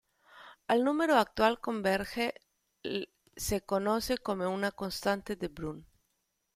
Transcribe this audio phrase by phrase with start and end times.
[0.67, 2.33] Al número al cual converge
[3.35, 5.85] se le conoce como la constante de Brun.